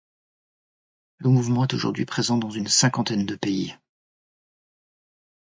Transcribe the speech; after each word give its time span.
Le 1.19 1.29
mouvement 1.29 1.61
est 1.65 1.73
aujourd'hui 1.75 2.05
présent 2.07 2.39
dans 2.39 2.49
une 2.49 2.65
cinquantaine 2.67 3.27
de 3.27 3.35
pays. 3.35 3.75